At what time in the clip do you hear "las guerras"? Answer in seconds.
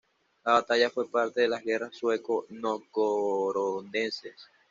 1.47-1.95